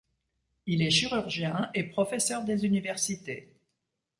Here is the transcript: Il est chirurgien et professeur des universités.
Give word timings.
Il 0.65 0.81
est 0.81 0.89
chirurgien 0.89 1.69
et 1.75 1.83
professeur 1.83 2.43
des 2.43 2.65
universités. 2.65 3.53